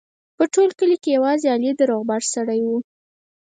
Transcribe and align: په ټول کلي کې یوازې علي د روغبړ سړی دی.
په 0.37 0.43
ټول 0.53 0.69
کلي 0.79 0.97
کې 1.03 1.09
یوازې 1.17 1.47
علي 1.53 1.71
د 1.75 1.81
روغبړ 1.91 2.21
سړی 2.33 2.59
دی. 2.65 2.77